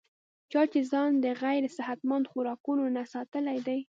[0.51, 3.77] چا چې ځان د غېر صحتمند خوراکونو نه ساتلے دے